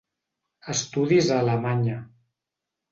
estudis 0.73 1.31
a 1.31 1.39
Alemanya. 1.45 2.03